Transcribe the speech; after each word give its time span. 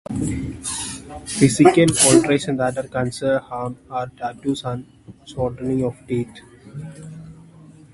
Physical 1.27 1.85
alterations 2.07 2.57
that 2.57 2.75
are 2.75 2.87
considered 2.87 3.41
haram 3.43 3.77
are 3.91 4.07
tattoos 4.07 4.63
and 4.63 4.83
shortening 5.27 5.83
of 5.83 5.95
teeth. 6.07 6.39